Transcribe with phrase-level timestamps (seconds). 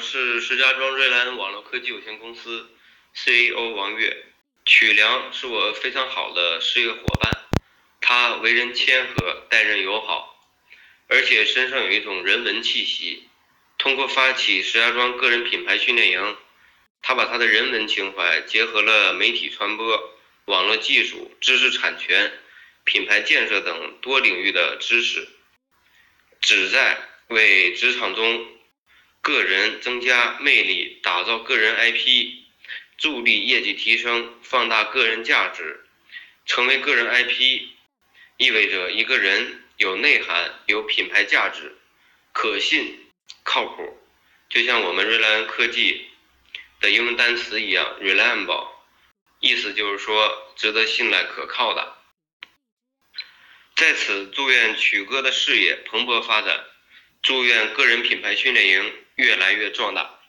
[0.00, 2.68] 是石家庄瑞兰网络科技有限公司
[3.14, 4.24] CEO 王悦，
[4.64, 7.30] 曲良是我非常好的事业伙伴，
[8.00, 10.48] 他为人谦和，待人友好，
[11.08, 13.28] 而且身上有一种人文气息。
[13.76, 16.36] 通过发起石家庄个人品牌训练营，
[17.02, 20.14] 他把他的人文情怀结合了媒体传播、
[20.46, 22.32] 网络技术、知识产权、
[22.84, 25.28] 品牌建设等多领域的知识，
[26.40, 26.98] 旨在
[27.28, 28.46] 为职场中。
[29.22, 32.34] 个人增加魅力，打造个人 IP，
[32.96, 35.84] 助力业绩提升，放大个人价值。
[36.46, 37.68] 成为个人 IP，
[38.38, 41.76] 意味着一个人有内涵、有品牌价值、
[42.32, 43.10] 可信、
[43.44, 43.98] 靠谱。
[44.48, 46.08] 就像我们瑞兰科技
[46.80, 48.66] 的英文单词一样，reliable，
[49.38, 51.94] 意思就是说值得信赖、可靠的。
[53.76, 56.64] 在此，祝愿曲哥的事业蓬勃发展。
[57.22, 60.19] 祝愿个人品牌训练营越来越壮大。